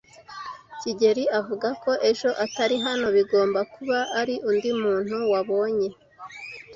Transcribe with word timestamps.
kigeli 0.81 1.23
avuga 1.39 1.69
ko 1.83 1.91
ejo 2.09 2.29
atari 2.45 2.75
hano. 2.85 3.05
Bigomba 3.15 3.59
kuba 3.73 3.99
ari 4.19 4.35
undi 4.49 4.71
muntu 4.81 5.15
wabonye. 5.31 5.89